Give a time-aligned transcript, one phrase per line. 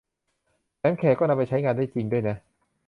[0.79, 2.35] แถมแขกก็นำไปใช้งานได้จริงด้วยนะ